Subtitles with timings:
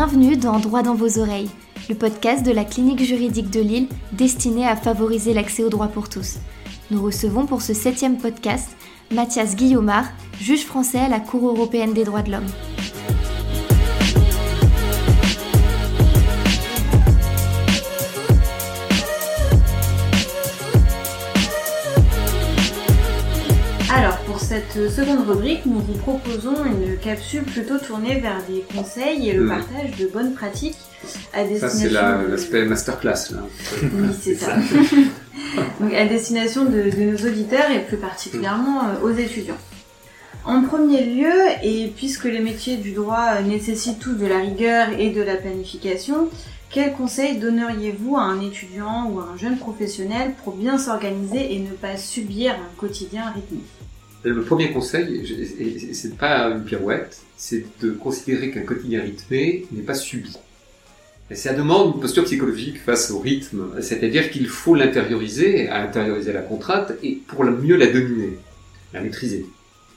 [0.00, 1.50] Bienvenue dans Droit dans vos oreilles,
[1.88, 6.08] le podcast de la clinique juridique de Lille destiné à favoriser l'accès au droit pour
[6.08, 6.36] tous.
[6.92, 8.76] Nous recevons pour ce septième podcast
[9.10, 10.06] Mathias Guillaumard,
[10.40, 12.46] juge français à la Cour européenne des droits de l'homme.
[24.70, 29.44] Cette seconde rubrique, nous vous proposons une capsule plutôt tournée vers des conseils et le
[29.44, 29.48] hmm.
[29.48, 30.76] partage de bonnes pratiques
[31.32, 31.68] à destination.
[31.68, 33.38] Ça, c'est l'aspect masterclass, là.
[33.82, 34.56] Oui, c'est ça.
[35.80, 39.56] Donc, à destination de, nos auditeurs et plus particulièrement euh, aux étudiants.
[40.44, 45.10] En premier lieu, et puisque les métiers du droit nécessitent tous de la rigueur et
[45.10, 46.28] de la planification,
[46.70, 51.58] quels conseils donneriez-vous à un étudiant ou à un jeune professionnel pour bien s'organiser et
[51.58, 53.60] ne pas subir un quotidien rythmé
[54.28, 55.22] le premier conseil,
[55.92, 60.36] c'est pas une pirouette, c'est de considérer qu'un quotidien rythmé n'est pas subi.
[61.30, 66.40] Et ça demande une posture psychologique face au rythme, c'est-à-dire qu'il faut l'intérioriser, intérioriser la
[66.40, 68.38] contrainte, et pour mieux la dominer,
[68.94, 69.44] la maîtriser.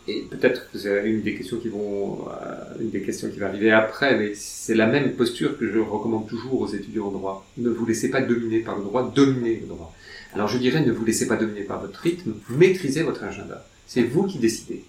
[0.08, 3.48] Et peut-être que c'est une des questions qui vont, euh, une des questions qui va
[3.48, 7.45] arriver après, mais c'est la même posture que je recommande toujours aux étudiants en droit.
[7.58, 9.94] Ne vous laissez pas dominer par le droit, dominez le droit.
[10.34, 13.66] Alors je dirais, ne vous laissez pas dominer par votre rythme, maîtrisez votre agenda.
[13.94, 14.86] C'est vous qui décidez.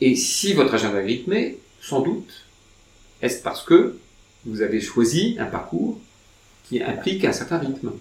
[0.00, 2.46] Et si votre agenda est rythmé, sans doute,
[3.20, 3.98] est-ce parce que
[4.46, 6.00] vous avez choisi un parcours
[6.64, 7.92] qui implique un certain rythme?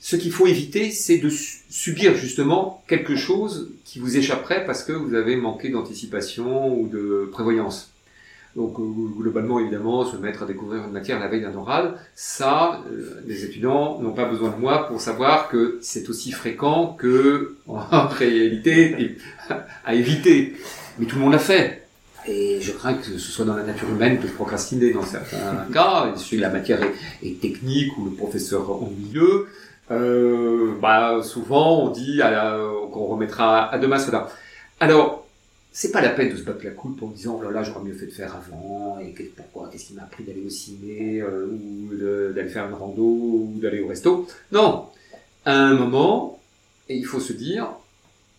[0.00, 4.92] Ce qu'il faut éviter, c'est de subir justement quelque chose qui vous échapperait parce que
[4.92, 7.92] vous avez manqué d'anticipation ou de prévoyance.
[8.56, 8.82] Donc euh,
[9.16, 13.44] globalement, évidemment, se mettre à découvrir une matière la veille d'un oral, ça, euh, les
[13.44, 19.16] étudiants n'ont pas besoin de moi pour savoir que c'est aussi fréquent que, en réalité,
[19.84, 20.56] à éviter.
[20.98, 21.86] Mais tout le monde l'a fait.
[22.26, 26.12] Et je crains que ce soit dans la nature humaine de procrastiner dans certains cas.
[26.16, 26.80] Si la matière
[27.22, 29.46] est, technique ou le professeur ennuyeux,
[29.90, 32.20] euh, bah, souvent on dit
[32.92, 34.28] qu'on remettra à demain cela.
[34.80, 35.27] Alors,
[35.72, 37.84] c'est pas la peine de se battre la coupe en disant oh là là j'aurais
[37.84, 41.46] mieux fait de faire avant et pourquoi qu'est-ce qui m'a appris d'aller au ciné euh,
[41.46, 41.94] ou
[42.34, 44.26] d'aller faire une rando ou d'aller au resto?
[44.50, 44.86] Non!
[45.44, 46.40] À un moment
[46.88, 47.68] et il faut se dire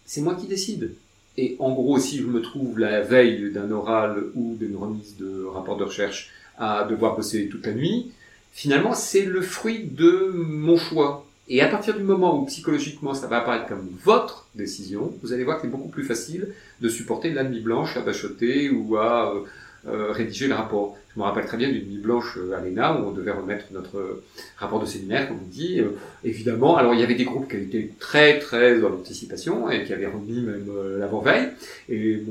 [0.06, 0.96] c'est moi qui décide.
[1.38, 5.46] Et en gros si je me trouve la veille d'un oral ou d'une remise de
[5.46, 8.12] rapport de recherche à devoir bosser toute la nuit
[8.52, 13.26] finalement c'est le fruit de mon choix et à partir du moment où psychologiquement ça
[13.26, 16.50] va apparaître comme votre décision, vous allez voir que c'est beaucoup plus facile
[16.80, 19.40] de supporter la nuit blanche à bachoter ou à euh,
[19.88, 20.96] euh, rédiger le rapport.
[21.12, 23.66] Je me rappelle très bien d'une nuit blanche euh, à l'ENA où on devait remettre
[23.72, 24.22] notre
[24.58, 25.82] rapport de séminaire, comme on dit.
[26.24, 29.94] évidemment, alors il y avait des groupes qui étaient très très dans l'anticipation et qui
[29.94, 31.50] avaient remis même l'avant-veille.
[31.90, 32.26] Et le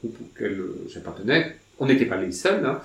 [0.00, 2.66] groupe auquel j'appartenais, on n'était pas les seuls.
[2.66, 2.80] Hein.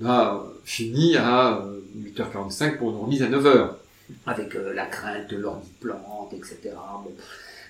[0.00, 1.66] On a fini à
[1.98, 3.70] 8h45 pour une remise à 9h
[4.26, 6.74] avec euh, la crainte de l'ordi plante, etc.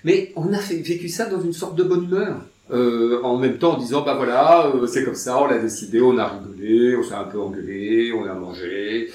[0.03, 2.41] Mais on a vécu ça dans une sorte de bonne humeur.
[2.71, 6.01] Euh, en même temps en disant bah voilà euh, c'est comme ça on l'a décidé
[6.01, 9.11] on a rigolé on s'est un peu engueulé on a mangé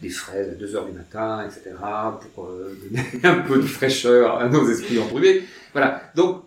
[0.00, 1.74] des fraises à 2 heures du matin etc
[2.32, 2.48] pour
[2.92, 6.44] donner un peu de fraîcheur à nos esprits embrumés voilà donc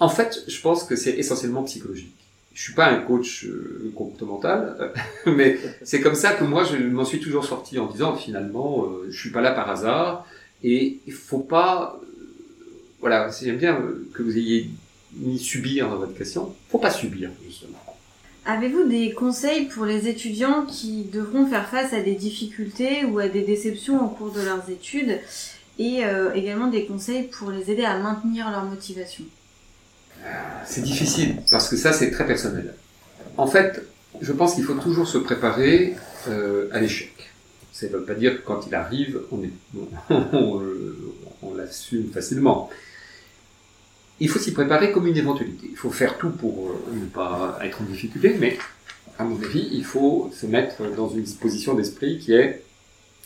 [0.00, 2.17] en fait je pense que c'est essentiellement psychologique
[2.58, 4.92] je suis pas un coach euh, comportemental,
[5.26, 9.06] mais c'est comme ça que moi je m'en suis toujours sorti en disant finalement euh,
[9.10, 10.26] je suis pas là par hasard
[10.64, 12.06] et il faut pas euh,
[12.98, 13.80] voilà j'aime bien
[14.12, 14.70] que vous ayez
[15.12, 17.78] mis subir dans votre question, faut pas subir justement.
[18.44, 23.28] Avez-vous des conseils pour les étudiants qui devront faire face à des difficultés ou à
[23.28, 25.20] des déceptions au cours de leurs études
[25.78, 26.00] et
[26.34, 29.24] également des conseils pour les aider à maintenir leur motivation?
[30.64, 32.74] C'est difficile parce que ça, c'est très personnel.
[33.36, 33.82] En fait,
[34.20, 35.94] je pense qu'il faut toujours se préparer
[36.28, 37.12] euh, à l'échec.
[37.72, 39.42] Ça ne veut pas dire que quand il arrive, on,
[41.42, 42.68] on, l'assume facilement.
[44.20, 45.68] Il faut s'y préparer comme une éventualité.
[45.70, 48.58] Il faut faire tout pour euh, ne pas être en difficulté, mais
[49.18, 52.62] à mon avis, il faut se mettre dans une position d'esprit qui est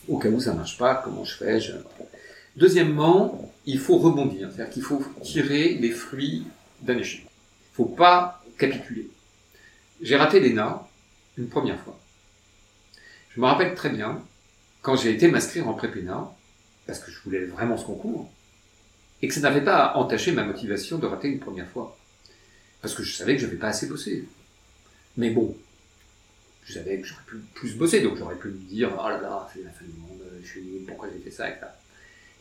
[0.09, 1.59] au cas où ça ne marche pas, comment je fais
[2.56, 6.44] Deuxièmement, il faut rebondir, c'est-à-dire qu'il faut tirer les fruits
[6.82, 7.26] d'un échec.
[7.73, 9.08] Faut pas capituler.
[10.00, 10.87] J'ai raté l'ENA
[11.38, 11.99] une première fois.
[13.34, 14.23] Je me rappelle très bien
[14.82, 16.34] quand j'ai été m'inscrire en prépéna,
[16.87, 18.31] parce que je voulais vraiment ce concours,
[19.23, 21.96] et que ça n'avait pas entaché ma motivation de rater une première fois.
[22.81, 24.29] Parce que je savais que je n'avais pas assez bossé.
[25.17, 25.56] Mais bon,
[26.64, 29.49] je savais que j'aurais pu plus bosser, donc j'aurais pu me dire, oh là là,
[29.52, 31.79] c'est la fin du monde, je suis pourquoi j'ai fait ça, et ça.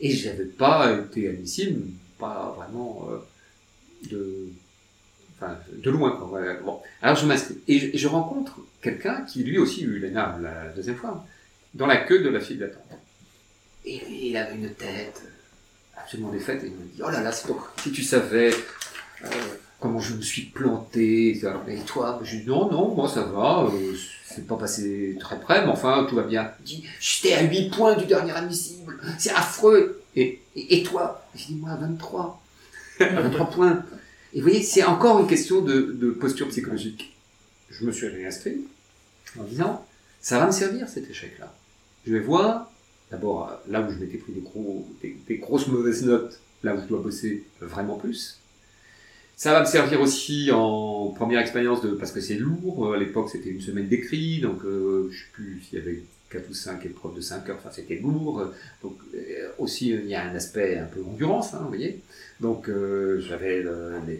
[0.00, 3.18] Et je n'avais pas été admissible, pas vraiment, euh,
[4.10, 6.10] de, loin.
[6.12, 6.82] Quoi.
[7.02, 7.58] Alors je m'inscris.
[7.68, 11.24] Et je, rencontre quelqu'un qui lui aussi eu l'ENA la deuxième fois,
[11.74, 12.98] dans la queue de la file d'attente.
[13.84, 15.22] Et il avait une tête
[15.96, 18.52] absolument défaite et il me dit, oh là là, si tu savais
[19.24, 19.28] euh,
[19.80, 23.94] comment je me suis planté, et toi Je dis, non, non, moi ça va, euh,
[24.24, 26.52] c'est pas passé très près, mais enfin, tout va bien.
[26.60, 30.00] Il dit, j'étais à 8 points du dernier admissible, c'est affreux.
[30.14, 31.26] Et, et, et toi?
[31.34, 32.41] Je dis, moi à 23.
[33.08, 33.84] 23 points.
[34.32, 37.16] Et vous voyez, c'est encore une question de, posture psychologique.
[37.70, 38.64] Je me suis réinscrit
[39.38, 39.86] en disant,
[40.20, 41.54] ça va me servir cet échec-là.
[42.06, 42.70] Je vais voir,
[43.10, 46.86] d'abord, là où je m'étais pris des, gros, des, grosses mauvaises notes, là où je
[46.86, 48.38] dois bosser vraiment plus.
[49.36, 52.94] Ça va me servir aussi en première expérience de parce que c'est lourd.
[52.94, 56.02] À l'époque, c'était une semaine d'écrit, donc euh, je sais plus s'il y avait
[56.32, 57.56] 4 ou 5 épreuves de 5 heures.
[57.58, 58.50] Enfin, c'était lourd.
[58.82, 62.00] Donc euh, aussi, il y a un aspect un peu endurance, hein, vous voyez.
[62.40, 63.64] Donc euh, j'avais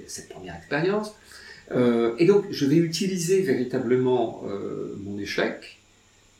[0.06, 1.14] cette première expérience.
[1.70, 4.42] Euh, et donc, je vais utiliser véritablement
[4.98, 5.78] mon échec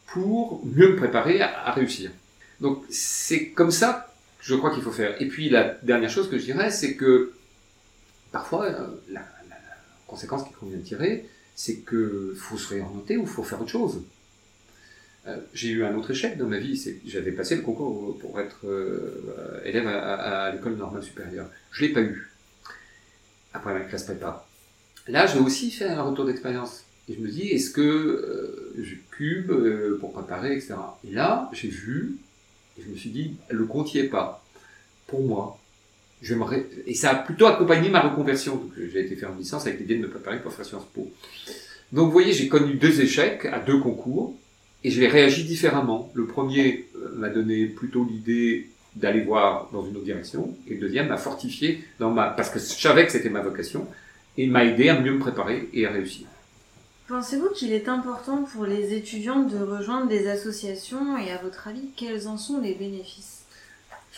[0.06, 2.10] pour mieux me préparer à, réussir.
[2.60, 5.20] Donc, c'est comme ça que je crois qu'il faut faire.
[5.22, 7.32] Et puis, la dernière chose que je dirais, c'est que
[8.30, 8.68] parfois,
[9.08, 9.22] la,
[10.06, 13.70] conséquence qu'il convient de tirer, c'est qu'il faut se réorienter ou il faut faire autre
[13.70, 14.02] chose.
[15.26, 18.40] Euh, j'ai eu un autre échec dans ma vie, c'est j'avais passé le concours pour
[18.40, 21.48] être euh, élève à, l'école normale supérieure.
[21.70, 22.28] Je l'ai pas eu.
[23.54, 24.46] Après ma classe prépa.
[25.06, 26.84] Là, j'ai aussi fait un retour d'expérience.
[27.08, 30.74] Et je me dis, est-ce que euh, je cube euh, pour préparer, etc.
[31.06, 32.18] Et là, j'ai vu,
[32.78, 34.44] et je me suis dit, le compte y est pas.
[35.06, 35.58] Pour moi,
[36.86, 38.56] et ça a plutôt accompagné ma reconversion.
[38.56, 41.10] Donc, j'ai été faire une licence avec l'idée de me préparer pour faire Sciences Po.
[41.90, 44.38] Donc, vous voyez, j'ai connu deux échecs à deux concours,
[44.84, 46.10] et j'ai réagi différemment.
[46.14, 50.80] Le premier euh, m'a donné plutôt l'idée d'aller voir dans une autre direction, et le
[50.80, 53.86] deuxième m'a fortifié dans ma, parce que je savais que c'était ma vocation,
[54.36, 56.26] et m'a aidé à mieux me préparer et à réussir.
[57.08, 61.88] Pensez-vous qu'il est important pour les étudiants de rejoindre des associations et à votre avis,
[61.96, 63.44] quels en sont les bénéfices?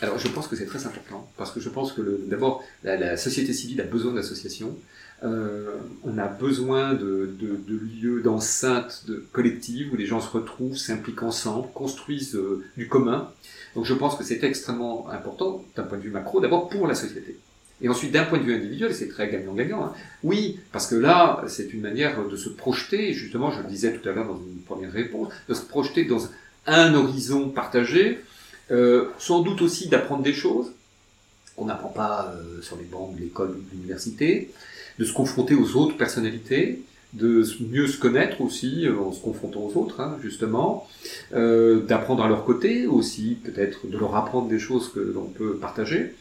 [0.00, 3.16] Alors, je pense que c'est très important parce que je pense que d'abord, la, la
[3.16, 4.76] société civile a besoin d'associations.
[5.22, 10.28] Euh, on a besoin de, de, de lieux, d'enceintes de collectives où les gens se
[10.28, 13.30] retrouvent, s'impliquent ensemble, construisent euh, du commun.
[13.74, 16.94] Donc, je pense que c'est extrêmement important d'un point de vue macro, d'abord pour la
[16.94, 17.38] société.
[17.80, 19.84] Et ensuite, d'un point de vue individuel, c'est très gagnant-gagnant.
[19.84, 19.92] hein.
[20.22, 23.92] Oui, parce que là, c'est une manière de se projeter, et justement, je le disais
[23.92, 26.28] tout à l'heure dans une première réponse, de se projeter dans
[26.66, 28.20] un horizon partagé,
[28.70, 30.70] euh, sans doute aussi d'apprendre des choses
[31.56, 34.50] qu'on n'apprend pas euh, sur les bancs de l'école ou de l'université,
[34.98, 36.82] de se confronter aux autres personnalités,
[37.12, 40.88] de mieux se connaître aussi euh, en se confrontant aux autres, hein, justement,
[41.32, 45.56] euh, d'apprendre à leur côté aussi, peut-être de leur apprendre des choses que l'on peut
[45.56, 46.12] partager.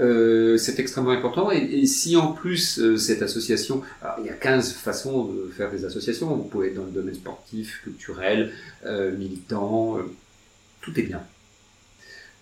[0.00, 1.50] Euh, c'est extrêmement important.
[1.50, 5.50] Et, et si en plus euh, cette association, alors, il y a 15 façons de
[5.56, 8.52] faire des associations, vous pouvez être dans le domaine sportif, culturel,
[8.84, 10.02] euh, militant, euh,
[10.80, 11.22] tout est bien.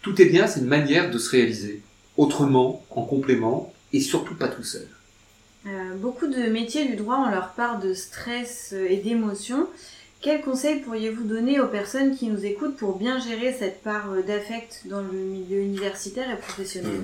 [0.02, 1.82] Tout est bien, c'est une manière de se réaliser
[2.16, 4.86] autrement, en complément, et surtout pas tout seul.
[5.66, 9.68] Euh, Beaucoup de métiers du droit ont leur part de stress euh, et d'émotion.
[10.20, 14.22] Quels conseils pourriez-vous donner aux personnes qui nous écoutent pour bien gérer cette part euh,
[14.22, 17.00] d'affect dans le milieu universitaire et professionnel?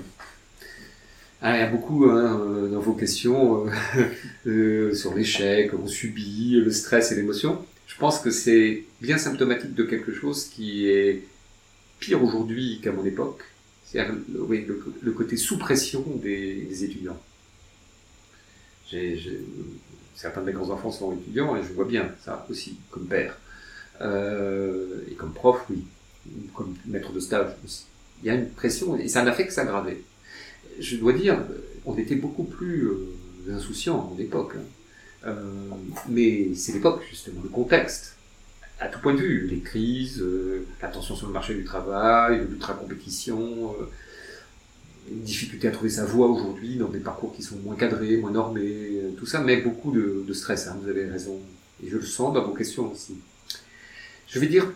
[1.40, 3.66] Ah, il y a beaucoup hein, dans vos questions
[4.44, 7.64] sur l'échec, on subit, le stress et l'émotion.
[7.86, 11.22] Je pense que c'est bien symptomatique de quelque chose qui est
[12.00, 13.40] pire aujourd'hui qu'à mon époque.
[13.84, 14.66] C'est-à-dire le,
[15.00, 17.18] le, côté sous pression des étudiants.
[20.14, 23.36] Certains de mes grands-enfants sont étudiants et je vois bien ça aussi comme père.
[24.00, 25.84] Euh, et comme prof, oui.
[26.26, 27.84] Ou Comme maître de stage aussi.
[28.22, 30.02] Il y a une pression et ça n'a fait que s'aggraver
[30.78, 31.38] je dois dire,
[31.84, 34.52] on était beaucoup plus euh, insouciants à mon époque.
[34.56, 34.62] hein.
[35.26, 35.34] Euh,
[36.08, 38.14] mais c'est l'époque, justement, le contexte.
[38.80, 42.46] À tout point de vue, les crises, euh, la tension sur le marché du travail,
[42.48, 43.86] l'ultra-compétition, euh,
[45.10, 48.30] une difficulté à trouver sa voie aujourd'hui dans des parcours qui sont moins cadrés, moins
[48.30, 51.38] normés, euh, tout ça met beaucoup de, stress, hein, vous avez raison.
[51.82, 53.16] Et je le sens dans vos questions aussi.
[54.26, 54.70] Je vais dire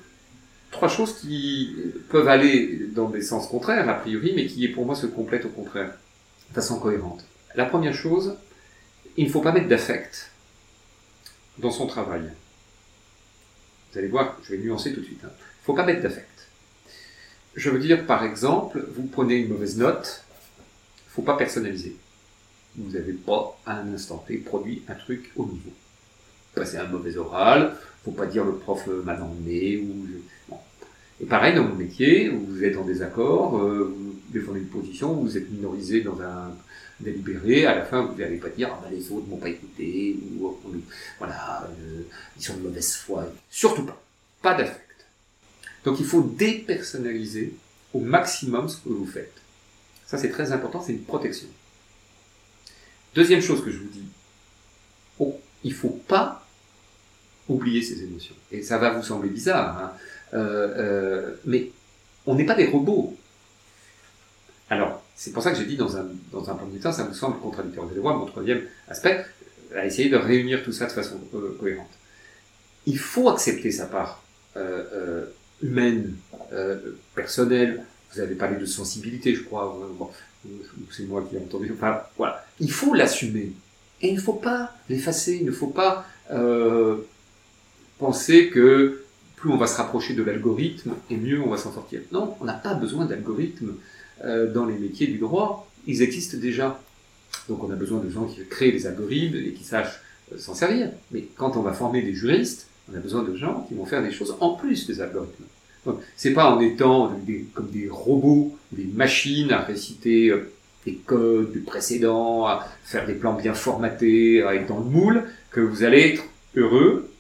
[0.71, 1.77] trois choses qui
[2.09, 5.51] peuvent aller dans des sens contraires, a priori, mais qui, pour moi, se complètent au
[5.51, 5.93] contraire,
[6.49, 7.25] de façon cohérente.
[7.55, 8.37] La première chose,
[9.17, 10.31] il ne faut pas mettre d'affect
[11.59, 12.23] dans son travail.
[13.93, 15.21] Vous allez voir, je vais nuancer tout de suite.
[15.25, 15.31] hein.
[15.31, 16.32] Il ne faut pas mettre d'affect.
[17.55, 20.25] Je veux dire, par exemple, vous prenez une mauvaise note,
[21.09, 21.97] faut pas personnaliser.
[22.77, 25.71] Vous n'avez pas, à un instant T, produit un truc au niveau.
[26.55, 30.55] Passer un mauvais oral, faut pas dire le prof euh, m'a emmené ou je-.
[31.21, 35.37] Et pareil dans mon métier, vous êtes en désaccord, euh, vous défendez une position, vous
[35.37, 36.53] êtes minorisé dans un
[36.99, 40.17] délibéré, à la fin, vous n'allez pas dire ah, ben, les autres m'ont pas écouté,
[40.41, 40.57] ou
[41.19, 42.03] voilà, euh,
[42.37, 43.27] ils sont de mauvaise foi.
[43.51, 44.03] Surtout pas.
[44.41, 44.92] Pas d'affect.
[45.85, 47.55] Donc il faut dépersonnaliser
[47.93, 49.35] au maximum ce que vous faites.
[50.07, 51.49] Ça, c'est très important, c'est une protection.
[53.15, 54.05] Deuxième chose que je vous dis,
[55.19, 56.47] oh, il faut pas
[57.49, 58.35] oublier ses émotions.
[58.51, 59.93] Et ça va vous sembler bizarre, hein.
[60.35, 61.71] euh, euh, mais
[62.27, 63.17] on n'est pas des robots.
[64.71, 67.13] Alors, c'est pour ça que j'ai dit dans un, dans un premier temps, ça me
[67.13, 67.87] semble contradictoire.
[67.87, 69.25] Vous allez voir mon troisième aspect,
[69.75, 71.91] à essayer de réunir tout ça de façon euh, cohérente.
[72.87, 74.23] Il faut accepter sa part
[75.63, 76.15] humaine,
[77.15, 77.85] personnelle.
[78.13, 79.79] Vous avez parlé de sensibilité, je crois.
[80.91, 81.73] C'est moi qui ai entendu.
[81.75, 82.45] Enfin, voilà.
[82.61, 83.53] Il faut l'assumer.
[84.03, 85.39] Et il ne faut pas l'effacer.
[85.41, 86.97] Il ne faut pas euh,
[87.99, 89.05] penser que
[89.37, 92.01] plus on va se rapprocher de l'algorithme et mieux on va s'en sortir.
[92.13, 93.75] Non, on n'a pas besoin d'algorithme
[94.25, 95.69] euh, dans les métiers du droit.
[95.87, 96.81] Ils existent déjà.
[97.49, 100.01] Donc on a besoin de gens qui créent des algorithmes et qui sachent
[100.33, 100.91] euh, s'en servir.
[101.13, 104.03] Mais quand on va former des juristes, on a besoin de gens qui vont faire
[104.03, 105.45] des choses en plus des algorithmes.
[105.87, 107.13] Donc, c'est pas en étant
[107.55, 110.51] comme des robots, des machines à réciter euh,
[110.87, 115.25] des codes du précédent, à faire des plans bien formatés, à être dans le moule,
[115.51, 116.25] que vous allez être
[116.57, 117.11] heureux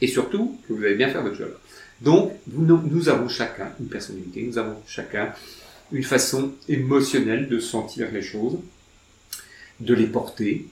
[0.00, 1.54] et surtout que vous allez bien faire votre job.
[2.00, 5.32] Donc, nous, avons chacun une personnalité, nous avons chacun
[5.92, 8.58] une façon émotionnelle de sentir les choses,
[9.80, 10.66] de les porter,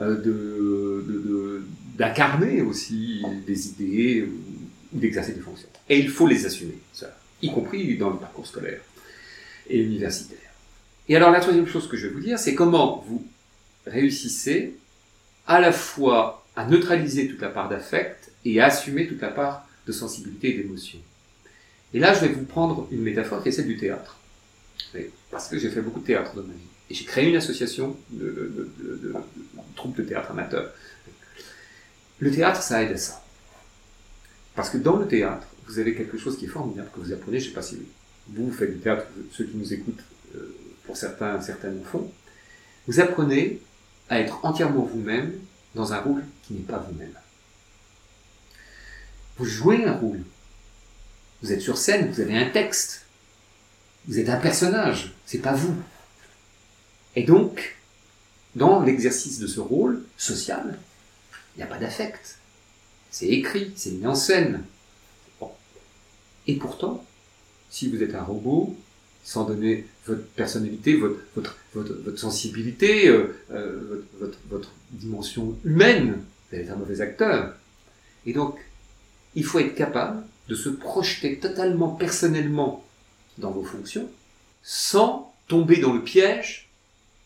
[0.00, 1.62] euh, de
[1.96, 5.68] d'incarner aussi des idées ou d'exercer des fonctions.
[5.88, 8.80] Et il faut les assumer, ça, y compris dans le parcours scolaire
[9.68, 10.38] et universitaire.
[11.08, 13.24] Et alors la troisième chose que je vais vous dire, c'est comment vous
[13.86, 14.74] réussissez
[15.46, 19.66] à la fois à neutraliser toute la part d'affect et à assumer toute la part
[19.86, 20.98] de sensibilité et d'émotion.
[21.94, 24.18] Et là, je vais vous prendre une métaphore qui est celle du théâtre.
[25.30, 26.60] Parce que j'ai fait beaucoup de théâtre dans ma vie.
[26.90, 29.14] Et j'ai créé une association de, de, de, de,
[29.76, 30.70] troupes de théâtre amateurs.
[32.22, 33.20] Le théâtre, ça aide à ça.
[34.54, 37.40] Parce que dans le théâtre, vous avez quelque chose qui est formidable que vous apprenez,
[37.40, 37.80] je ne sais pas si
[38.28, 40.04] vous, faites du théâtre, ceux qui nous écoutent,
[40.36, 42.12] euh, pour certains, certains le font,
[42.86, 43.60] vous apprenez
[44.08, 45.32] à être entièrement vous-même
[45.74, 47.12] dans un rôle qui n'est pas vous-même.
[49.38, 50.22] Vous jouez un rôle.
[51.42, 53.04] Vous êtes sur scène, vous avez un texte.
[54.06, 55.74] Vous êtes un personnage, c'est pas vous.
[57.16, 57.78] Et donc,
[58.54, 60.78] dans l'exercice de ce rôle social,
[61.54, 62.38] il n'y a pas d'affect.
[63.10, 64.64] C'est écrit, c'est mis en scène.
[66.46, 67.04] Et pourtant,
[67.70, 68.76] si vous êtes un robot,
[69.24, 71.56] sans donner votre personnalité, votre,
[72.16, 76.16] sensibilité, euh, euh, votre, votre, dimension humaine,
[76.50, 77.54] vous allez être un mauvais acteur.
[78.26, 78.58] Et donc,
[79.34, 82.84] il faut être capable de se projeter totalement personnellement
[83.38, 84.10] dans vos fonctions,
[84.62, 86.68] sans tomber dans le piège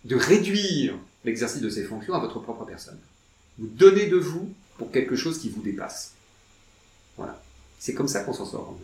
[0.04, 2.98] de réduire l'exercice de ces fonctions à votre propre personne.
[3.58, 6.14] Vous donnez de vous pour quelque chose qui vous dépasse.
[7.16, 7.40] Voilà.
[7.78, 8.78] C'est comme ça qu'on s'en sort.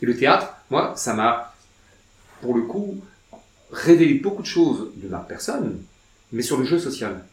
[0.00, 1.54] Et le théâtre, moi, ça m'a,
[2.40, 3.00] pour le coup,
[3.70, 5.82] révélé beaucoup de choses de ma personne,
[6.32, 7.24] mais sur le jeu social.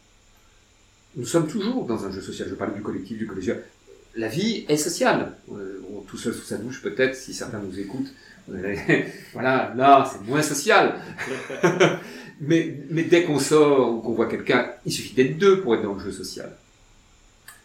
[1.16, 2.48] Nous sommes toujours dans un jeu social.
[2.48, 3.64] Je parle du collectif, du collégial.
[4.14, 5.36] La vie est sociale.
[5.52, 8.12] Euh, tout seul sous sa douche, peut-être, si certains nous écoutent.
[9.32, 10.94] voilà, là, c'est moins social.
[12.40, 12.76] mais,
[13.08, 16.00] dès qu'on sort ou qu'on voit quelqu'un, il suffit d'être deux pour être dans le
[16.00, 16.50] jeu social.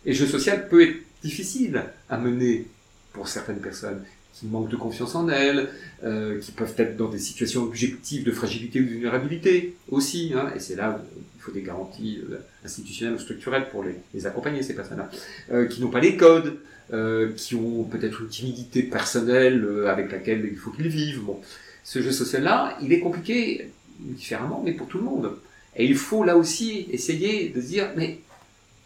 [0.06, 2.68] Et le jeu social peut être difficile à mener
[3.14, 5.70] pour certaines personnes qui manquent de confiance en elles,
[6.04, 10.34] euh, qui peuvent être dans des situations objectives de fragilité ou de vulnérabilité aussi.
[10.36, 11.02] Hein, et c'est là
[11.46, 15.10] faut des garanties euh, institutionnelles ou structurelles pour les, les accompagner, ces personnes-là.
[15.52, 16.58] Euh, qui n'ont pas les codes,
[16.94, 21.22] euh, qui ont peut-être une timidité personnelle avec laquelle il faut qu'ils vivent.
[21.22, 21.40] Bon,
[21.84, 25.32] ce jeu social-là, il est compliqué différemment, mais pour tout le monde.
[25.76, 28.20] Et il faut là aussi essayer de se dire, mais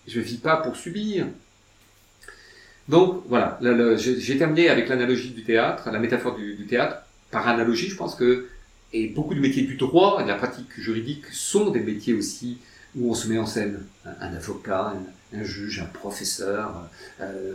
[0.07, 1.27] je vis pas pour subir.
[2.87, 3.59] Donc voilà,
[3.97, 7.03] j'ai terminé avec l'analogie du théâtre, la métaphore du, théâtre.
[7.29, 8.47] Par analogie, je pense que
[8.93, 12.57] et beaucoup de métiers du droit et de la pratique juridique sont des métiers aussi
[12.95, 13.83] où on se met en scène.
[14.05, 14.93] Un, avocat,
[15.33, 16.89] un, juge, un professeur,
[17.21, 17.53] euh,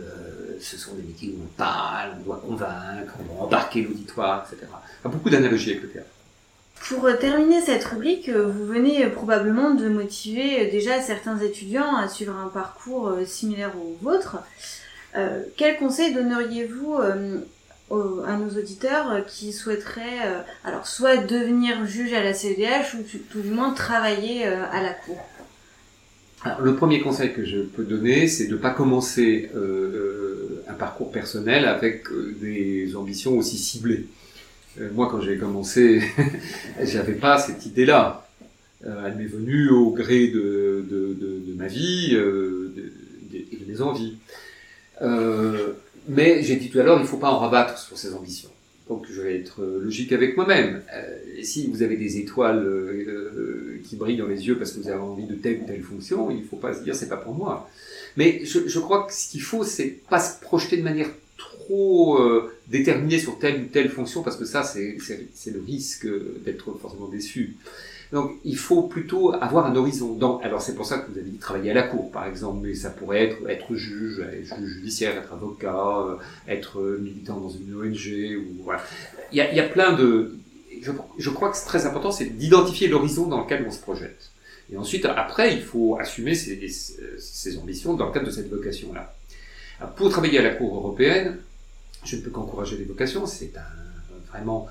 [0.61, 4.71] ce sont des métiers où on parle, on doit convaincre, on doit embarquer l'auditoire, etc.
[5.03, 6.09] Beaucoup d'analogies avec le théâtre.
[6.87, 12.35] Pour terminer cette rubrique, euh, vous venez probablement de motiver déjà certains étudiants à suivre
[12.35, 14.37] un parcours euh, similaire au vôtre.
[15.15, 16.97] Euh, quel conseil donneriez-vous
[17.91, 23.49] à nos auditeurs qui souhaiteraient alors soit devenir juge à la CEDH ou tout du
[23.49, 25.17] moins travailler à la cour
[26.59, 29.51] Le premier conseil que je peux donner, c'est de ne pas commencer
[30.67, 32.07] un parcours personnel avec
[32.41, 34.07] des ambitions aussi ciblées.
[34.79, 36.01] Euh, moi, quand j'ai commencé,
[36.83, 38.27] j'avais pas cette idée-là.
[38.85, 44.17] Euh, elle m'est venue au gré de, de, ma vie euh, de, mes envies.
[45.01, 45.73] Euh,
[46.07, 48.49] mais j'ai dit tout à l'heure, il ne faut pas en rabattre sur ses ambitions.
[48.87, 50.83] Donc je vais être logique avec moi-même.
[50.93, 54.89] Euh, si vous avez des étoiles euh, qui brillent dans les yeux parce que vous
[54.89, 57.17] avez envie de telle ou telle fonction, il ne faut pas se dire c'est pas
[57.17, 57.69] pour moi.
[58.15, 62.21] Mais je, je crois que ce qu'il faut, c'est pas se projeter de manière trop
[62.21, 64.97] euh, déterminée sur telle ou telle fonction parce que ça, c'est
[65.51, 66.07] le risque
[66.43, 67.55] d'être forcément déçu.
[68.11, 70.13] Donc il faut plutôt avoir un horizon.
[70.13, 72.59] Donc, alors c'est pour ça que vous avez dit travailler à la cour, par exemple,
[72.65, 76.15] mais ça pourrait être être juge, être juge judiciaire, être avocat, euh,
[76.47, 78.81] être militant dans une ONG, ou voilà.
[79.31, 80.35] Il y a, il y a plein de.
[80.81, 84.31] Je, je crois que c'est très important, c'est d'identifier l'horizon dans lequel on se projette.
[84.71, 89.13] Et ensuite, après, il faut assumer ses, ses ambitions dans le cadre de cette vocation-là.
[89.95, 91.37] Pour travailler à la Cour européenne,
[92.03, 93.25] je ne peux qu'encourager les vocations.
[93.25, 94.67] C'est un, vraiment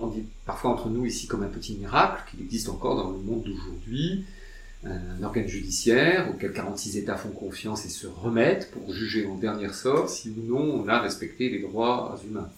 [0.00, 3.18] on dit parfois entre nous ici comme un petit miracle qu'il existe encore dans le
[3.18, 4.24] monde d'aujourd'hui
[4.86, 9.72] un organe judiciaire auquel 46 États font confiance et se remettent pour juger en dernier
[9.72, 12.50] sort si ou non on a respecté les droits humains.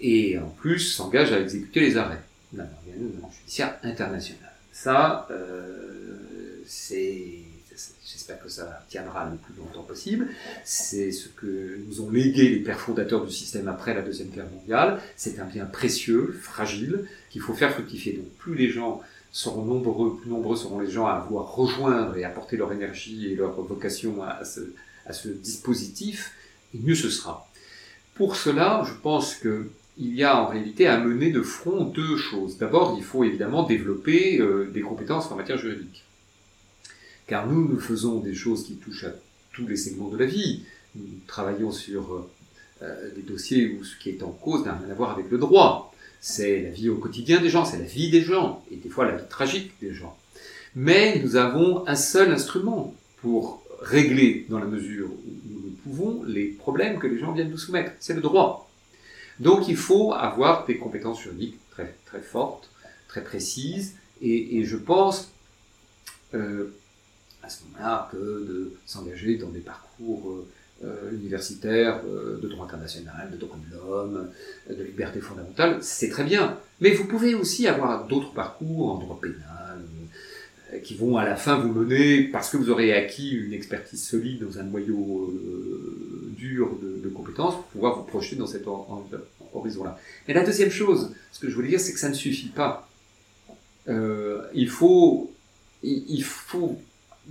[0.00, 2.22] Et en plus s'engage à exécuter les arrêts
[2.52, 4.50] d'un organe judiciaire international.
[4.72, 7.39] Ça, euh, c'est
[8.34, 10.28] que ça tiendra le plus longtemps possible.
[10.64, 14.50] C'est ce que nous ont légué les pères fondateurs du système après la Deuxième Guerre
[14.50, 15.00] mondiale.
[15.16, 18.14] C'est un bien précieux, fragile, qu'il faut faire fructifier.
[18.14, 19.00] Donc plus les gens
[19.32, 23.36] seront nombreux, plus nombreux seront les gens à vouloir rejoindre et apporter leur énergie et
[23.36, 24.60] leur vocation à ce,
[25.06, 26.32] à ce dispositif,
[26.74, 27.48] et mieux ce sera.
[28.14, 32.16] Pour cela, je pense que il y a en réalité à mener de front deux
[32.16, 32.56] choses.
[32.56, 36.04] D'abord, il faut évidemment développer euh, des compétences en matière juridique
[37.30, 39.12] car nous, nous faisons des choses qui touchent à
[39.52, 40.64] tous les segments de la vie.
[40.96, 42.26] Nous travaillons sur
[42.82, 45.38] euh, des dossiers où ce qui est en cause n'a rien à voir avec le
[45.38, 45.94] droit.
[46.20, 49.06] C'est la vie au quotidien des gens, c'est la vie des gens, et des fois
[49.06, 50.18] la vie tragique des gens.
[50.74, 56.24] Mais nous avons un seul instrument pour régler, dans la mesure où nous le pouvons,
[56.24, 57.92] les problèmes que les gens viennent nous soumettre.
[58.00, 58.68] C'est le droit.
[59.38, 62.70] Donc il faut avoir des compétences juridiques très, très fortes,
[63.06, 65.30] très précises, et, et je pense
[66.34, 66.74] euh,
[67.42, 70.48] à ce moment-là que de s'engager dans des parcours euh,
[70.84, 74.28] euh, universitaires euh, de droit international, de droit de l'homme,
[74.68, 76.58] de liberté fondamentale, c'est très bien.
[76.80, 79.82] Mais vous pouvez aussi avoir d'autres parcours en droit pénal
[80.84, 84.44] qui vont à la fin vous mener, parce que vous aurez acquis une expertise solide
[84.46, 85.34] dans un noyau
[86.38, 88.66] dur de, de, compétences, pour pouvoir vous projeter dans cet
[89.52, 89.98] horizon-là.
[90.28, 92.88] Et la deuxième chose, ce que je voulais dire, c'est que ça ne suffit pas.
[93.88, 95.32] Il faut,
[95.82, 96.78] il faut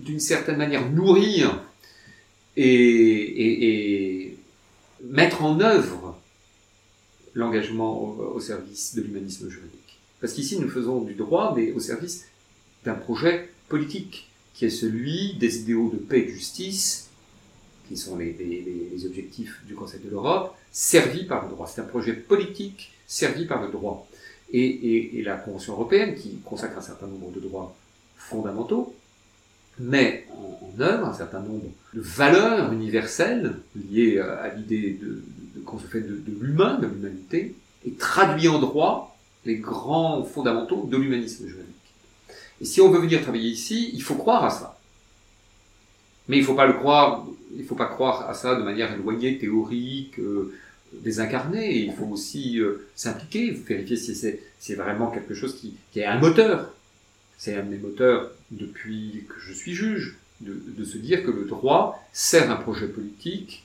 [0.03, 1.63] d'une certaine manière nourrir
[2.55, 3.69] et, et,
[4.25, 4.37] et
[5.03, 6.17] mettre en œuvre
[7.33, 9.99] l'engagement au, service de l'humanisme juridique.
[10.19, 12.27] Parce qu'ici, nous faisons du droit, mais au service
[12.83, 17.09] d'un projet politique, qui est celui des idéaux de paix et de justice,
[17.87, 21.67] qui sont les, objectifs du Conseil de l'Europe, servis par le droit.
[21.67, 24.07] C'est un projet politique servi par le droit.
[24.51, 27.75] Et la Convention européenne, qui consacre un certain nombre de droits
[28.17, 28.93] fondamentaux,
[29.79, 35.23] met en, en, œuvre un certain nombre de valeurs universelles liées à l'idée de,
[35.55, 40.87] de, qu'on se fait de, l'humain, de l'humanité, et traduit en droit les grands fondamentaux
[40.91, 41.65] de l'humanisme juridique.
[42.61, 44.77] Et si on veut venir travailler ici, il faut croire à ça.
[46.27, 47.25] Mais il ne faut pas le croire,
[47.57, 50.53] il faut pas croire à ça de manière éloignée, théorique, euh,
[50.93, 51.79] désincarnée.
[51.79, 56.05] Il faut aussi euh, s'impliquer, vérifier si c'est, si vraiment quelque chose qui, qui est
[56.05, 56.73] un moteur
[57.39, 61.31] c'est un de mes moteurs depuis que je suis juge, de, de, se dire que
[61.31, 63.63] le droit sert un projet politique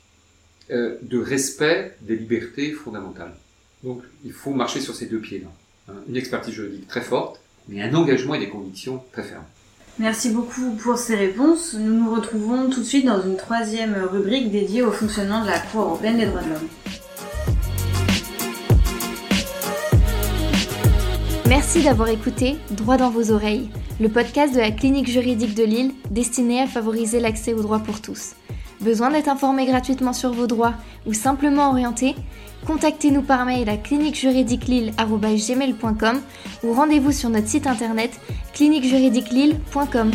[0.70, 3.34] euh, de respect des libertés fondamentales.
[3.82, 5.48] Donc il faut marcher sur ces deux pieds-là.
[5.88, 6.00] Hein.
[6.08, 9.44] Une expertise juridique très forte, mais un engagement et des convictions très fermes.
[9.98, 11.74] Merci beaucoup pour ces réponses.
[11.74, 15.60] Nous nous retrouvons tout de suite dans une troisième rubrique dédiée au fonctionnement de la
[15.60, 16.68] Cour européenne des droits de l'homme.
[21.48, 23.68] Merci d'avoir écouté Droit dans vos oreilles,
[24.00, 28.00] le podcast de la clinique juridique de Lille destiné à favoriser l'accès aux droits pour
[28.00, 28.33] tous.
[28.80, 30.72] Besoin d'être informé gratuitement sur vos droits
[31.07, 32.14] ou simplement orienté?
[32.66, 36.20] Contactez-nous par mail à cliniquejuridiquelille.gmail.com
[36.62, 38.18] ou rendez-vous sur notre site internet
[38.54, 40.12] cliniquejuridiquelille.com.